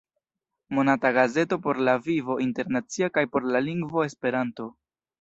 [0.69, 4.73] Monata gazeto por la vivo internacia kaj por la lingvo Esperanto.